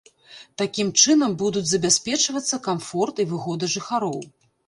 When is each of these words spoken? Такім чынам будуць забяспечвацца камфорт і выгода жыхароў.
Такім 0.61 0.87
чынам 1.01 1.35
будуць 1.41 1.63
забяспечвацца 1.73 2.61
камфорт 2.71 3.15
і 3.25 3.29
выгода 3.35 3.65
жыхароў. 3.77 4.19